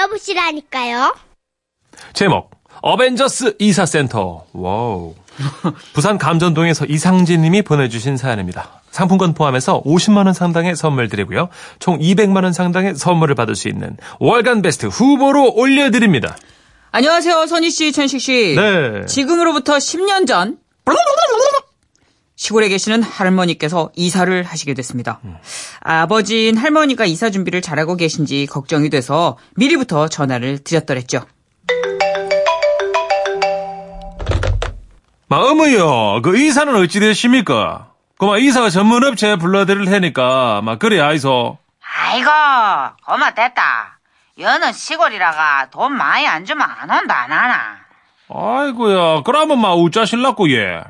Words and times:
들어보시라니까요. 0.00 1.14
제목 2.12 2.50
어벤져스 2.82 3.56
이사센터. 3.58 4.44
Wow. 4.52 5.14
부산 5.92 6.18
감전동에서 6.18 6.86
이상진 6.86 7.42
님이 7.42 7.62
보내주신 7.62 8.16
사연입니다. 8.16 8.82
상품권 8.90 9.34
포함해서 9.34 9.82
50만 9.82 10.26
원 10.26 10.32
상당의 10.32 10.76
선물 10.76 11.08
드리고요. 11.08 11.48
총 11.78 11.98
200만 11.98 12.44
원 12.44 12.52
상당의 12.52 12.94
선물을 12.94 13.34
받을 13.34 13.54
수 13.54 13.68
있는 13.68 13.96
월간 14.18 14.62
베스트 14.62 14.86
후보로 14.86 15.52
올려드립니다. 15.54 16.36
안녕하세요, 16.92 17.46
선희 17.46 17.70
씨, 17.70 17.92
천식 17.92 18.20
씨. 18.20 18.54
네. 18.56 19.06
지금으로부터 19.06 19.76
10년 19.76 20.26
전 20.26 20.58
시골에 22.40 22.70
계시는 22.70 23.02
할머니께서 23.02 23.90
이사를 23.94 24.42
하시게 24.44 24.72
됐습니다. 24.72 25.20
아버지인 25.80 26.56
할머니가 26.56 27.04
이사 27.04 27.28
준비를 27.28 27.60
잘하고 27.60 27.96
계신지 27.96 28.46
걱정이 28.46 28.88
돼서 28.88 29.36
미리부터 29.56 30.08
전화를 30.08 30.64
드렸더랬죠. 30.64 31.20
마, 35.28 35.36
어머요, 35.36 36.22
그 36.22 36.38
이사는 36.38 36.74
어찌 36.76 36.98
되십니까? 37.00 37.90
그마 38.16 38.38
이사 38.38 38.70
전문 38.70 39.04
업체 39.04 39.36
불러드릴 39.36 39.84
테니까, 39.84 40.62
막, 40.62 40.78
그래, 40.78 40.98
아이소. 40.98 41.58
아이고, 41.94 42.30
엄마 43.04 43.34
됐다. 43.34 44.00
여는 44.38 44.72
시골이라가 44.72 45.68
돈 45.70 45.92
많이 45.92 46.26
안 46.26 46.46
주면 46.46 46.66
안 46.66 46.90
온다, 46.90 47.20
안 47.20 47.32
하나. 47.32 47.76
아이고야, 48.30 49.24
그러면 49.24 49.60
마, 49.60 49.74
우짜실라고, 49.74 50.50
예. 50.52 50.80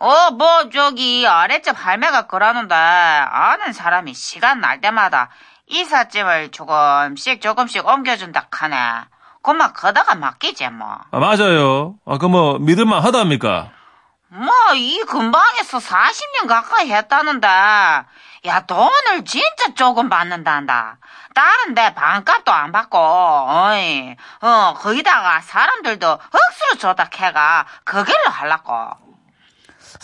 어, 0.00 0.30
뭐, 0.32 0.68
저기, 0.70 1.26
아랫집 1.26 1.74
할매가 1.76 2.26
그러는데, 2.26 2.74
아는 2.74 3.72
사람이 3.72 4.12
시간 4.14 4.60
날 4.60 4.80
때마다 4.80 5.30
이삿짐을 5.66 6.50
조금씩 6.50 7.40
조금씩 7.40 7.86
옮겨준다 7.86 8.48
카네. 8.50 8.76
그만 9.42 9.72
거다가 9.72 10.14
맡기지, 10.14 10.68
뭐. 10.70 10.98
아, 11.10 11.18
맞아요. 11.18 11.94
아, 12.06 12.18
그 12.18 12.26
뭐, 12.26 12.58
믿을만 12.58 13.02
하답니까? 13.04 13.70
뭐, 14.28 14.52
이 14.74 15.00
근방에서 15.04 15.78
40년 15.78 16.48
가까이 16.48 16.90
했다는데, 16.92 17.46
야, 17.46 18.60
돈을 18.66 19.24
진짜 19.24 19.74
조금 19.74 20.08
받는단다. 20.08 20.98
다른 21.34 21.74
데 21.74 21.94
반값도 21.94 22.52
안 22.52 22.72
받고, 22.72 22.98
어이, 22.98 24.16
어, 24.40 24.74
거기다가 24.74 25.40
사람들도 25.40 26.10
억수로 26.10 26.78
줬다 26.78 27.08
캐가, 27.10 27.66
그 27.84 28.04
길로 28.04 28.30
하려고. 28.30 29.13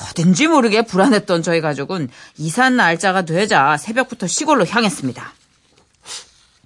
어딘지 0.02 0.46
모르게 0.46 0.82
불안했던 0.82 1.42
저희 1.42 1.60
가족은 1.60 2.08
이사 2.38 2.70
날짜가 2.70 3.22
되자 3.22 3.76
새벽부터 3.76 4.26
시골로 4.26 4.66
향했습니다. 4.66 5.32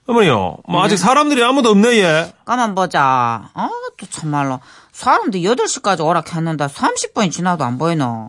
어머니요, 0.06 0.58
뭐, 0.68 0.82
아직 0.84 0.98
사람들이 0.98 1.42
아무도 1.42 1.70
없네, 1.70 1.96
예. 1.96 2.34
가만 2.44 2.74
보자. 2.74 3.50
아, 3.54 3.70
또 3.96 4.06
참말로. 4.10 4.60
사람들 4.92 5.40
8시까지 5.40 6.04
오락했는데 6.04 6.66
30분이 6.66 7.32
지나도 7.32 7.64
안 7.64 7.78
보이노. 7.78 8.28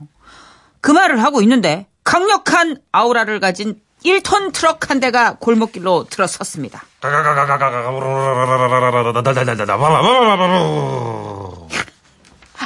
그 0.80 0.92
말을 0.92 1.22
하고 1.22 1.42
있는데 1.42 1.88
강력한 2.04 2.78
아우라를 2.92 3.40
가진 3.40 3.82
1톤 4.06 4.54
트럭 4.54 4.90
한 4.90 5.00
대가 5.00 5.36
골목길로 5.38 6.06
들어섰습니다. 6.10 6.84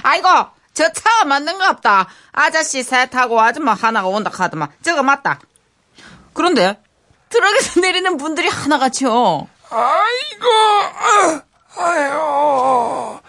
아이고, 0.04 0.28
저 0.80 0.90
차가 0.94 1.26
맞는가 1.26 1.74
보다. 1.74 2.08
아저씨 2.32 2.84
새 2.84 3.10
타고 3.10 3.42
아줌마 3.42 3.74
하나가 3.74 4.08
온다 4.08 4.30
카더만. 4.30 4.70
저거 4.82 5.04
맞다. 5.04 5.42
그런데 6.32 6.82
트럭에서 7.28 7.82
내리는 7.84 8.16
분들이 8.16 8.48
하나같이요. 8.48 9.50
아이고, 9.72 10.48
아, 10.96 11.42
아유, 11.76 13.20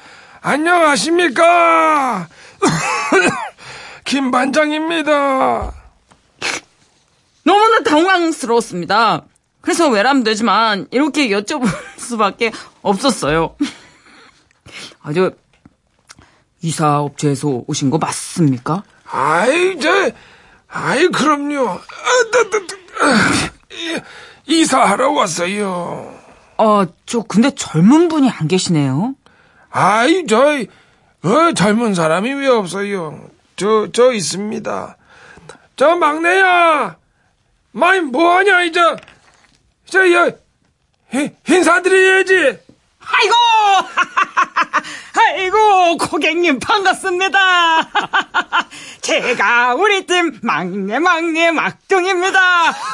안녕하십니까. 0.42 2.28
김 4.06 4.30
반장입니다. 4.30 5.72
너무나 7.42 7.82
당황스러웠습니다. 7.82 9.24
그래서 9.60 9.88
외람되지만 9.88 10.86
이렇게 10.92 11.30
여쭤볼 11.30 11.66
수밖에 11.98 12.52
없었어요. 12.82 13.56
아주 15.02 15.32
이사 16.62 17.00
업체에서 17.00 17.62
오신 17.66 17.90
거 17.90 17.98
맞습니까? 17.98 18.82
아이, 19.10 19.78
저, 19.78 19.88
아이, 20.68 21.06
그럼요. 21.08 21.68
아, 21.68 21.78
따, 22.32 22.50
따, 22.50 22.58
따, 22.66 23.06
아, 23.06 23.50
이- 23.72 24.00
이사하러 24.46 25.10
왔어요. 25.12 26.14
아, 26.58 26.86
저 27.06 27.22
근데 27.22 27.50
젊은 27.54 28.08
분이 28.08 28.28
안 28.30 28.46
계시네요. 28.48 29.14
아이, 29.70 30.26
저, 30.26 30.58
어, 31.22 31.52
젊은 31.54 31.94
사람이 31.94 32.32
왜 32.34 32.46
없어요? 32.48 33.28
저, 33.56 33.88
저 33.92 34.12
있습니다. 34.12 34.96
저 35.76 35.96
막내야! 35.96 36.96
마이, 37.72 38.00
뭐하냐, 38.00 38.62
이제. 38.64 38.80
저, 39.86 40.12
여, 40.12 40.30
히- 41.12 41.30
인사드려야지. 41.48 42.58
아이고! 43.00 43.34
아이고, 45.14 45.96
고객님 45.98 46.58
반갑습니다. 46.60 47.38
제가 49.00 49.74
우리 49.74 50.06
팀 50.06 50.38
막내 50.42 50.98
막내 50.98 51.50
막둥입니다. 51.50 52.40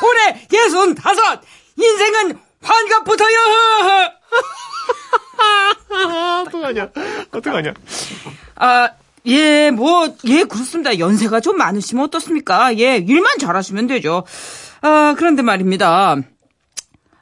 올해 0.02 0.46
예순 0.52 0.94
다섯. 0.94 1.40
인생은 1.78 2.38
환갑부터요. 2.62 3.38
어떡하냐, 6.46 6.88
어떡하냐. 7.32 7.74
아, 8.56 8.90
예, 9.26 9.70
뭐, 9.70 10.08
예, 10.24 10.44
그렇습니다. 10.44 10.98
연세가 10.98 11.40
좀 11.40 11.58
많으시면 11.58 12.04
어떻습니까? 12.04 12.76
예, 12.78 12.96
일만 12.96 13.38
잘하시면 13.38 13.88
되죠. 13.88 14.24
아, 14.80 15.14
그런데 15.18 15.42
말입니다. 15.42 16.16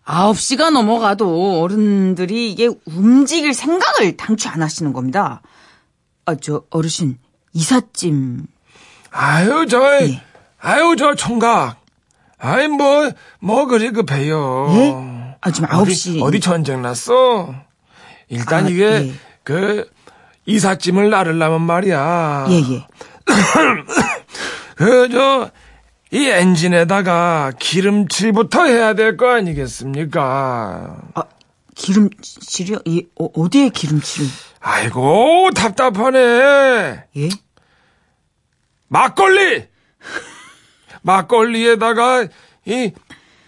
9시가 0.05 0.71
넘어가도 0.71 1.61
어른들이 1.63 2.51
이게 2.53 2.69
움직일 2.85 3.55
생각을 3.55 4.17
당초 4.17 4.49
안 4.51 4.63
하시는 4.63 4.93
겁니다. 4.93 5.41
아, 6.27 6.35
저, 6.35 6.65
어르신, 6.71 7.19
이삿짐. 7.53 8.47
아유, 9.11 9.67
저, 9.69 9.83
예. 10.03 10.23
아유, 10.61 10.95
저 10.99 11.15
총각. 11.15 11.77
아이, 12.39 12.69
뭐, 12.69 13.11
뭐, 13.41 13.67
그리 13.67 13.91
급해요. 13.91 14.67
예? 14.75 15.37
아, 15.41 15.51
지금 15.51 15.69
어디, 15.73 15.93
9시. 15.93 16.23
어디 16.23 16.41
전쟁 16.41 16.83
났어? 16.83 17.55
일단 18.29 18.67
아, 18.67 18.69
이게, 18.69 18.85
예. 18.85 19.15
그, 19.43 19.91
이삿짐을 20.47 21.09
나르려면 21.11 21.63
말이야. 21.63 22.47
예, 22.51 22.55
예. 22.55 22.87
그, 24.77 25.09
저, 25.11 25.51
이 26.15 26.27
엔진에다가 26.29 27.53
기름칠부터 27.59 28.67
해야 28.67 28.95
될 28.95 29.17
거 29.17 29.31
아니겠습니까? 29.31 30.97
아, 31.15 31.23
기름칠이요? 31.75 32.79
예, 32.89 33.01
어, 33.19 33.25
어디에 33.35 33.69
기름칠을? 33.71 34.29
아이고, 34.61 35.51
답답하네. 35.55 37.05
예? 37.17 37.29
막걸리! 38.89 39.67
막걸리에다가, 41.03 42.29
이, 42.67 42.93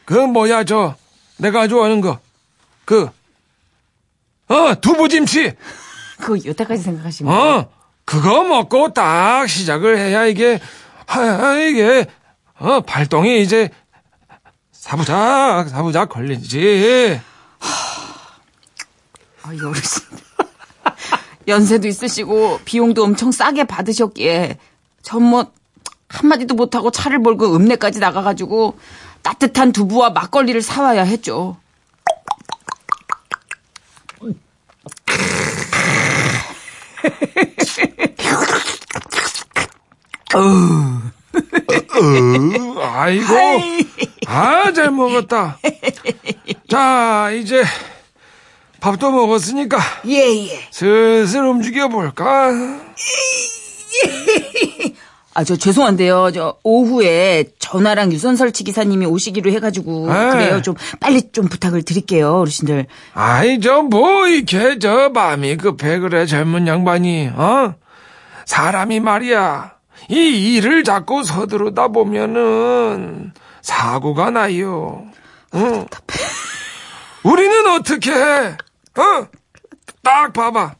그, 0.04 0.14
뭐야, 0.14 0.64
저, 0.64 0.96
내가 1.38 1.68
좋아하는 1.68 2.00
거. 2.00 2.18
그, 2.84 3.08
어, 4.48 4.74
두부김치! 4.80 5.52
그거 6.18 6.36
여태까지 6.48 6.82
생각하신 6.82 7.26
거예요? 7.26 7.40
어, 7.40 7.70
그거 8.04 8.42
먹고 8.44 8.92
딱 8.92 9.46
시작을 9.48 9.98
해야 9.98 10.26
이게, 10.26 10.58
하, 11.06 11.54
이게, 11.60 12.06
어, 12.58 12.80
발동이 12.80 13.42
이제, 13.42 13.70
사부작, 14.72 15.68
사부작 15.68 16.08
걸리지. 16.08 17.20
아, 19.42 19.52
이 19.52 19.60
어르신. 19.60 20.02
연세도 21.48 21.86
있으시고 21.86 22.60
비용도 22.64 23.04
엄청 23.04 23.30
싸게 23.30 23.64
받으셨기에 23.64 24.58
전 25.02 25.22
뭐 25.22 25.46
한마디도 26.08 26.54
못하고 26.54 26.90
차를 26.90 27.18
몰고 27.18 27.54
읍내까지 27.56 27.98
나가가지고 27.98 28.78
따뜻한 29.22 29.72
두부와 29.72 30.10
막걸리를 30.10 30.62
사와야 30.62 31.02
했죠. 31.02 31.56
아이고, 43.06 43.34
아, 44.26 44.72
잘 44.72 44.90
먹었다. 44.90 45.58
자, 46.68 47.30
이제, 47.30 47.62
밥도 48.80 49.12
먹었으니까, 49.12 49.78
예 50.08 50.48
예. 50.48 50.60
슬슬 50.72 51.44
움직여 51.44 51.86
볼까? 51.86 52.50
아, 55.34 55.44
저 55.44 55.54
죄송한데요. 55.54 56.32
저 56.34 56.56
오후에 56.64 57.44
전화랑 57.60 58.10
유선설치 58.10 58.64
기사님이 58.64 59.06
오시기로 59.06 59.52
해가지고 59.52 60.12
네. 60.12 60.30
그래요. 60.30 60.62
좀 60.62 60.74
빨리 60.98 61.30
좀 61.30 61.46
부탁을 61.46 61.82
드릴게요, 61.84 62.38
어르신들. 62.38 62.86
아이, 63.14 63.60
저, 63.60 63.82
뭐, 63.82 64.26
이렇게, 64.26 64.80
저, 64.80 65.10
마음이 65.10 65.58
급해, 65.58 66.00
그래, 66.00 66.26
젊은 66.26 66.66
양반이, 66.66 67.30
어? 67.36 67.74
사람이 68.46 68.98
말이야, 68.98 69.75
이 70.08 70.54
일을 70.56 70.84
자꾸 70.84 71.24
서두르다 71.24 71.88
보면은, 71.88 73.32
사고가 73.62 74.30
나요. 74.30 75.06
응? 75.54 75.86
우리는 77.24 77.66
어떻게 77.72 78.12
해? 78.12 78.56
어? 78.96 79.26
딱 80.02 80.32
봐봐. 80.32 80.76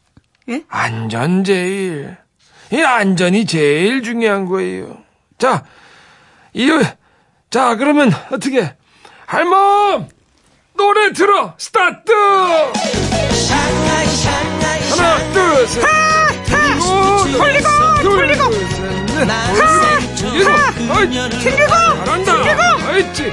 예? 0.49 0.63
안전 0.69 1.43
제일. 1.43 2.17
이 2.71 2.81
안전이 2.81 3.45
제일 3.45 4.01
중요한 4.01 4.45
거예요. 4.45 4.97
자, 5.37 5.63
이, 6.53 6.69
자, 7.49 7.75
그러면 7.75 8.11
어떻게? 8.31 8.75
할멈! 9.25 10.07
노래 10.75 11.11
들어! 11.11 11.53
스타트! 11.57 12.11
어이, 20.89 21.11
잘한다. 21.41 22.89
어이치. 22.91 23.31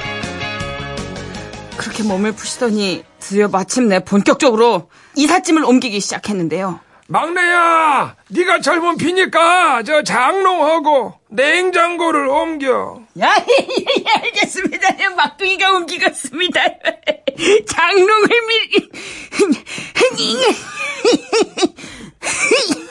그렇게 1.77 2.03
몸을 2.03 2.33
푸시더니 2.33 3.03
드디어 3.19 3.47
마침내 3.47 4.03
본격적으로 4.03 4.89
이삿짐을 5.15 5.63
옮기기 5.63 5.99
시작했는데요. 5.99 6.79
막내야, 7.07 8.15
네가 8.29 8.61
젊은 8.61 8.97
피니까 8.97 9.83
저 9.83 10.01
장롱하고 10.01 11.13
냉장고를 11.29 12.27
옮겨. 12.27 12.99
야, 13.19 13.35
예, 13.47 13.67
예, 13.99 14.03
알겠습니다. 14.09 14.95
예, 14.99 15.09
막둥이가 15.09 15.71
옮기겠습니다. 15.73 16.59
장롱을 17.69 18.27
밀, 18.47 18.89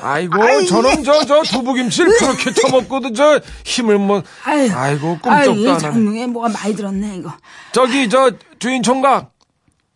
아이고, 0.00 0.42
아이, 0.42 0.66
저놈 0.66 1.02
저, 1.02 1.24
저 1.24 1.42
두부김치를 1.42 2.18
그렇게 2.18 2.52
쳐먹고도 2.52 3.12
저 3.14 3.40
힘을 3.64 3.98
뭐, 3.98 4.22
아유, 4.44 4.70
아이고, 4.74 5.18
꿈쩍도 5.20 5.54
이 5.54 5.68
안. 5.68 5.78
장롱에 5.78 6.26
뭐가 6.26 6.48
많이 6.50 6.74
들었네, 6.76 7.16
이거. 7.16 7.32
저기, 7.72 8.08
저, 8.10 8.30
주인 8.58 8.82
총각, 8.82 9.32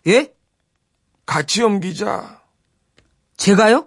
예? 0.06 0.32
같이 1.26 1.62
옮기자. 1.62 2.40
제가요? 3.36 3.86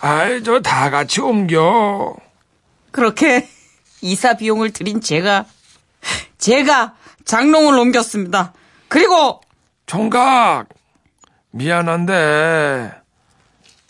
아이, 0.00 0.42
저 0.42 0.60
다 0.60 0.90
같이 0.90 1.20
옮겨. 1.20 2.14
그렇게 2.90 3.48
이사 4.00 4.34
비용을 4.34 4.72
들인 4.72 5.00
제가, 5.00 5.46
제가 6.38 6.94
장롱을 7.24 7.78
옮겼습니다. 7.78 8.52
그리고 8.88 9.40
총각, 9.92 10.68
미안한데, 11.50 12.92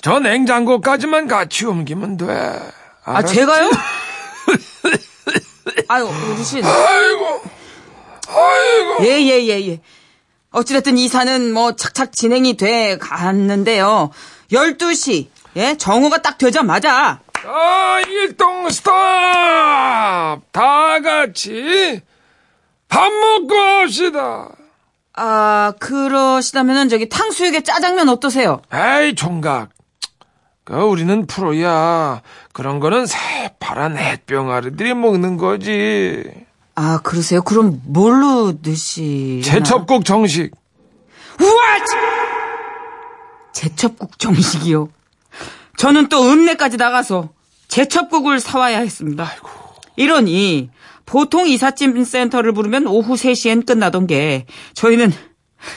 저 0.01 0.19
냉장고까지만 0.19 1.29
같이 1.29 1.65
옮기면 1.65 2.17
돼. 2.17 2.27
아, 3.05 3.19
알았지? 3.19 3.35
제가요? 3.37 3.71
아유, 5.87 6.09
어르신. 6.09 6.65
아이고, 6.65 7.43
아이고. 8.27 9.05
예, 9.05 9.11
예, 9.11 9.47
예, 9.47 9.69
예. 9.69 9.81
어찌됐든 10.51 10.99
이사는 10.99 11.53
뭐 11.53 11.77
착착 11.77 12.11
진행이 12.11 12.57
돼 12.57 12.99
갔는데요. 12.99 14.11
12시, 14.51 15.29
예, 15.55 15.77
정오가 15.77 16.21
딱 16.21 16.37
되자마자, 16.37 17.21
아, 17.47 18.01
일동 18.09 18.69
스톱! 18.71 18.93
다 20.51 21.01
같이 21.01 22.01
밥 22.89 23.13
먹고 23.13 23.55
합시다. 23.55 24.49
아, 25.15 25.73
그러시다면은 25.79 26.89
저기 26.89 27.09
탕수육에 27.09 27.63
짜장면 27.63 28.09
어떠세요? 28.09 28.63
에이, 28.73 29.15
총각. 29.15 29.71
그, 30.65 30.75
우리는 30.75 31.27
프로야. 31.27 32.23
그런 32.53 32.81
거는 32.81 33.07
새파란 33.07 33.97
햇병아리들이 33.99 34.95
먹는 34.95 35.37
거지. 35.37 36.23
아, 36.75 37.01
그러세요? 37.03 37.43
그럼 37.43 37.81
뭘로 37.85 38.61
드시? 38.63 39.43
제첩국 39.45 40.05
정식. 40.05 40.53
우와! 41.41 41.73
제첩국 43.53 44.19
정식이요. 44.19 44.89
저는 45.77 46.09
또 46.09 46.31
읍내까지 46.31 46.77
나가서 46.77 47.31
제첩국을 47.69 48.41
사와야 48.41 48.79
했습니다. 48.79 49.31
이러니 49.97 50.71
보통 51.13 51.47
이삿짐 51.47 52.03
센터를 52.05 52.53
부르면 52.53 52.87
오후 52.87 53.17
3시엔 53.17 53.67
끝나던 53.67 54.07
게 54.07 54.47
저희는 54.73 55.13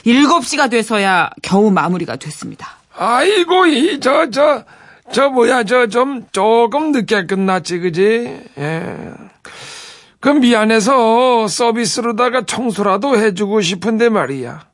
7시가 0.06 0.70
돼서야 0.70 1.28
겨우 1.42 1.70
마무리가 1.70 2.16
됐습니다. 2.16 2.78
아이고, 2.96 3.66
이, 3.66 4.00
저, 4.00 4.30
저, 4.30 4.64
저, 5.12 5.28
뭐야, 5.28 5.64
저, 5.64 5.88
좀, 5.88 6.24
조금 6.32 6.90
늦게 6.90 7.26
끝났지, 7.26 7.80
그지? 7.80 8.44
예. 8.56 8.96
그 10.20 10.30
미안해서 10.30 11.48
서비스로다가 11.48 12.46
청소라도 12.46 13.18
해주고 13.18 13.60
싶은데 13.60 14.08
말이야. 14.08 14.66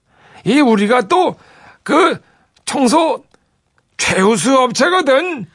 이 0.44 0.60
우리가 0.60 1.08
또, 1.08 1.34
그, 1.82 2.20
청소 2.64 3.24
최우수 3.96 4.56
업체거든. 4.56 5.46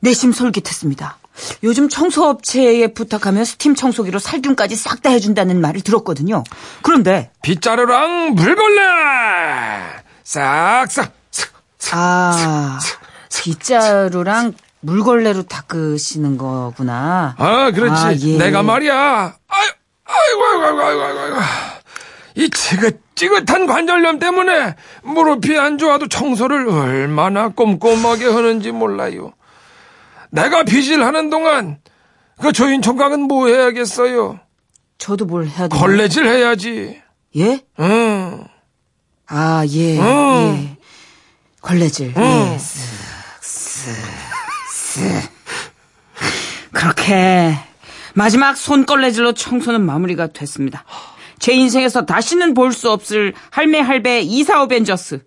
내심 0.00 0.32
솔깃했습니다. 0.32 1.19
요즘 1.62 1.88
청소업체에 1.88 2.88
부탁하면 2.88 3.44
스팀 3.44 3.74
청소기로 3.74 4.18
살균까지 4.18 4.76
싹 4.76 5.00
다 5.02 5.08
해준다는 5.10 5.60
말을 5.60 5.80
들었거든요. 5.80 6.44
그런데 6.82 7.30
빗자루랑 7.42 8.34
물걸레! 8.34 8.82
싹싹! 10.24 11.12
아 11.92 12.78
빗자루랑 13.40 14.52
물걸레로 14.80 15.44
닦으시는 15.44 16.36
거구나. 16.38 17.34
아, 17.38 17.70
그렇지. 17.70 18.02
아, 18.04 18.12
예. 18.14 18.38
내가 18.38 18.62
말이야. 18.62 18.94
아유, 18.94 19.70
아이고, 20.04 20.44
아이고, 20.44 20.64
아이고, 20.66 20.82
아이고, 20.82 21.02
아이고, 21.02 21.20
아이고. 21.20 21.36
이 22.36 22.48
지긋지긋한 22.50 23.66
관절염 23.66 24.18
때문에 24.18 24.76
무릎이 25.02 25.58
안 25.58 25.78
좋아도 25.78 26.08
청소를 26.08 26.68
얼마나 26.68 27.48
꼼꼼하게 27.48 28.26
하는지 28.26 28.70
몰라요. 28.72 29.32
내가 30.30 30.62
빚을 30.64 31.04
하는 31.04 31.30
동안 31.30 31.78
그 32.40 32.52
조인 32.52 32.82
총각은 32.82 33.22
뭐 33.22 33.48
해야겠어요? 33.48 34.40
저도 34.98 35.24
뭘 35.26 35.46
해야 35.46 35.68
되나? 35.68 35.76
걸레질 35.80 36.26
해야지. 36.26 37.00
예? 37.36 37.60
응. 37.78 38.44
아, 39.26 39.64
예. 39.68 39.98
음. 39.98 40.04
예. 40.04 40.76
걸레질. 41.60 42.14
예. 42.16 42.56
쓱, 42.58 42.58
쓱, 43.42 43.94
쓱. 44.94 45.28
그렇게 46.72 47.54
마지막 48.14 48.56
손걸레질로 48.56 49.32
청소는 49.34 49.80
마무리가 49.84 50.28
됐습니다. 50.28 50.84
제 51.38 51.52
인생에서 51.52 52.04
다시는 52.06 52.54
볼 52.54 52.72
수 52.72 52.90
없을 52.90 53.32
할매 53.50 53.80
할배 53.80 54.20
이사 54.20 54.62
어벤져스. 54.62 55.24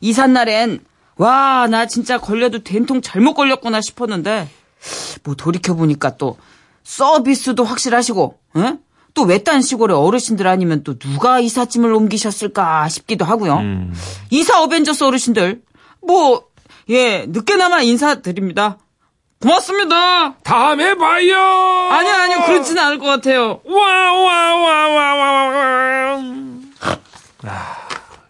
이삿날엔 0.00 0.80
와, 1.18 1.66
나 1.68 1.86
진짜 1.86 2.18
걸려도 2.18 2.62
된통 2.64 3.02
잘못 3.02 3.34
걸렸구나 3.34 3.80
싶었는데 3.80 4.48
뭐 5.24 5.34
돌이켜보니까 5.34 6.16
또 6.16 6.38
서비스도 6.84 7.64
확실하시고 7.64 8.38
예? 8.58 8.78
또 9.14 9.24
외딴 9.24 9.62
시골의 9.62 9.96
어르신들 9.96 10.46
아니면 10.46 10.84
또 10.84 10.98
누가 10.98 11.40
이삿짐을 11.40 11.92
옮기셨을까 11.92 12.88
싶기도 12.88 13.24
하고요. 13.24 13.60
이사 14.30 14.62
어벤져스 14.62 15.04
어르신들 15.04 15.62
뭐 16.06 16.44
예, 16.88 17.26
늦게나마 17.28 17.82
인사드립니다. 17.82 18.78
고맙습니다. 19.40 20.34
다음에 20.42 20.94
봐요. 20.94 21.36
아니요, 21.36 22.14
아니요, 22.14 22.42
그렇지는 22.46 22.82
않을 22.82 22.98
것 22.98 23.06
같아요. 23.06 23.60
와, 23.66 24.12
와, 24.12 24.54
와, 24.54 24.88
와, 24.88 25.14
와, 25.14 25.44
와. 25.48 26.22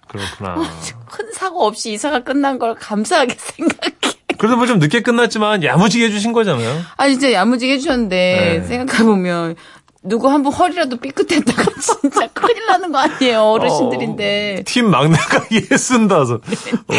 그렇구나. 0.09 0.57
큰 1.39 1.47
사고 1.47 1.65
없이 1.67 1.93
이사가 1.93 2.21
끝난 2.21 2.59
걸 2.59 2.75
감사하게 2.75 3.35
생각해. 3.39 3.93
그래도 4.39 4.57
뭐 4.57 4.67
좀 4.67 4.79
늦게 4.79 5.03
끝났지만 5.03 5.63
야무지게 5.65 6.07
해주신 6.07 6.33
거잖아요. 6.33 6.81
아, 6.97 7.09
진짜 7.09 7.33
야무지게 7.33 7.73
해주셨는데, 7.75 8.59
네. 8.61 8.67
생각해 8.67 9.03
보면, 9.05 9.57
누구 10.03 10.29
한 10.31 10.43
번 10.45 10.53
허리라도 10.53 10.97
삐끗했다가 10.97 11.65
진짜 11.81 12.29
큰일 12.33 12.67
나는 12.67 12.93
거 12.93 12.99
아니에요, 12.99 13.43
어르신들인데. 13.43 14.63
팀 14.65 14.91
막내가 14.91 15.45
예순다섯. 15.53 16.41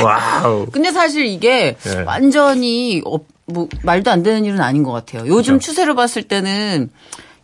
Wow. 0.03 0.67
근데 0.71 0.91
사실 0.91 1.25
이게 1.25 1.77
네. 1.81 2.01
완전히, 2.05 3.01
어, 3.05 3.19
뭐, 3.45 3.67
말도 3.83 4.11
안 4.11 4.21
되는 4.21 4.43
일은 4.45 4.59
아닌 4.61 4.83
것 4.83 4.91
같아요. 4.91 5.21
요즘 5.27 5.53
그렇죠. 5.55 5.59
추세로 5.65 5.95
봤을 5.95 6.23
때는 6.23 6.89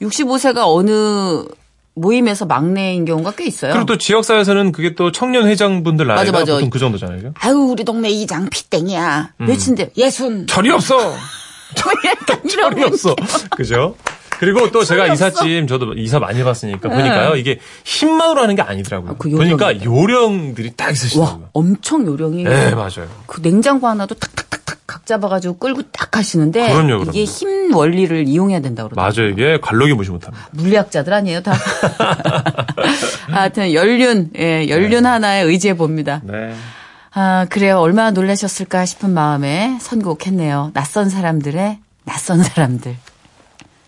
65세가 0.02 0.64
어느 0.66 1.46
모임에서 1.96 2.46
막내인 2.46 3.06
경우가 3.06 3.32
꽤 3.32 3.46
있어요. 3.46 3.72
그리고 3.74 3.86
또 3.86 3.98
지역사회에서는 3.98 4.72
그게 4.72 4.96
또 4.96 5.12
청년 5.12 5.48
회장분들 5.48 6.06
나이가 6.06 6.22
맞아, 6.24 6.32
맞아. 6.32 6.54
보통 6.56 6.70
그 6.70 6.80
정도잖아요. 6.80 7.34
아유 7.40 7.56
우리 7.56 7.84
동네 7.84 8.10
이장 8.10 8.50
핏덩이야. 8.50 9.34
음. 9.42 9.46
몇인데 9.46 9.92
예순. 9.98 10.48
철이 10.48 10.70
없어. 10.72 11.16
철이 12.48 12.84
없어. 12.84 13.16
그죠? 13.56 13.96
그리고 14.40 14.70
또 14.72 14.84
제가 14.84 15.08
이삿짐 15.08 15.68
저도 15.68 15.94
이사 15.94 16.20
많이 16.20 16.40
해봤으니까 16.40 16.90
보니까요 16.90 17.38
이게 17.38 17.60
힘만으로 17.86 18.42
하는 18.42 18.56
게 18.56 18.62
아니더라고요. 18.62 19.12
아, 19.12 19.16
그 19.18 19.30
보니까 19.30 19.84
요령들이 19.84 20.76
딱와 20.76 20.92
있으시더라고요. 20.92 21.50
엄청 21.54 22.06
요령이. 22.06 22.44
네 22.44 22.76
맞아요. 22.76 23.08
그 23.28 23.42
냉장고 23.42 23.88
하나도 23.88 24.16
탁탁탁탁 24.16 24.80
각 24.86 25.06
잡아가지고 25.06 25.58
끌고 25.58 25.84
딱 25.92 26.18
하시는데 26.18 26.74
그럼요, 26.74 27.00
그럼요. 27.00 27.12
이게 27.12 27.24
힘 27.24 27.50
원리를 27.74 28.28
이용해야 28.28 28.60
된다 28.62 28.84
그러더라고요. 28.84 29.24
맞아요 29.24 29.32
이게 29.32 29.60
관록이 29.62 29.94
무시 29.94 30.12
못합니다. 30.12 30.48
물리학자들 30.52 31.14
아니에요 31.14 31.42
다. 31.42 31.54
하여튼 33.30 33.74
연륜, 33.74 34.30
예, 34.38 34.68
연륜 34.70 35.06
하나에 35.06 35.42
의지해 35.42 35.76
봅니다. 35.76 36.22
네. 36.24 36.54
아 37.14 37.46
그래요 37.50 37.80
얼마나 37.80 38.12
놀라셨을까 38.12 38.86
싶은 38.86 39.10
마음에 39.12 39.78
선곡했네요. 39.80 40.72
낯선 40.74 41.10
사람들의 41.10 41.80
낯선 42.04 42.44
사람들. 42.44 42.96